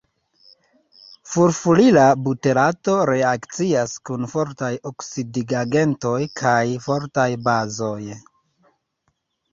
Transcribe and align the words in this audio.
Furfurila 1.31 2.05
buterato 2.27 2.95
reakcias 3.09 3.93
kun 4.11 4.27
fortaj 4.33 4.73
oksidigagentoj 4.93 6.17
kaj 6.43 6.59
fortaj 6.89 7.31
bazoj. 7.51 8.03